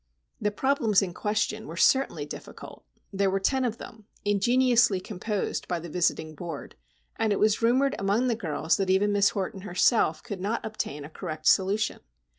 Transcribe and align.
The 0.41 0.49
problems 0.49 1.03
in 1.03 1.13
question 1.13 1.67
were 1.67 1.77
certainly 1.77 2.25
difficult. 2.25 2.83
There 3.13 3.29
were 3.29 3.39
ten 3.39 3.63
of 3.63 3.77
them,—ingeniously 3.77 4.99
composed 4.99 5.67
by 5.67 5.79
"the 5.79 5.89
Visiting 5.91 6.33
Board"; 6.33 6.73
and 7.17 7.31
it 7.31 7.37
was 7.37 7.61
rumoured 7.61 7.95
among 7.99 8.27
the 8.27 8.33
girls 8.33 8.77
that 8.77 8.89
even 8.89 9.11
Miss 9.13 9.29
Horton, 9.29 9.61
herself, 9.61 10.23
could 10.23 10.41
not 10.41 10.65
obtain 10.65 11.05
a 11.05 11.09
correct 11.11 11.45
solution. 11.45 11.99